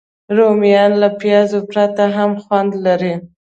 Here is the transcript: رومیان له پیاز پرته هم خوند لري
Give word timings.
رومیان 0.37 0.91
له 1.01 1.09
پیاز 1.19 1.51
پرته 1.69 2.05
هم 2.15 2.31
خوند 2.43 2.71
لري 2.85 3.15